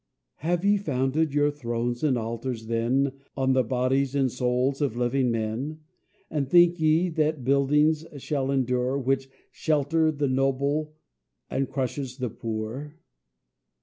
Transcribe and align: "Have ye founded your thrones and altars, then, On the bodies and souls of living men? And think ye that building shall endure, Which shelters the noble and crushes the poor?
"Have 0.37 0.65
ye 0.65 0.77
founded 0.77 1.31
your 1.35 1.51
thrones 1.51 2.03
and 2.03 2.17
altars, 2.17 2.65
then, 2.65 3.11
On 3.37 3.53
the 3.53 3.61
bodies 3.61 4.15
and 4.15 4.31
souls 4.31 4.81
of 4.81 4.97
living 4.97 5.29
men? 5.29 5.81
And 6.27 6.49
think 6.49 6.79
ye 6.79 7.07
that 7.09 7.43
building 7.43 7.93
shall 8.17 8.49
endure, 8.49 8.97
Which 8.97 9.29
shelters 9.51 10.15
the 10.15 10.27
noble 10.27 10.95
and 11.51 11.69
crushes 11.69 12.17
the 12.17 12.31
poor? 12.31 12.95